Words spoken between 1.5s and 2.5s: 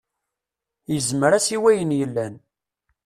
i wayen yellan.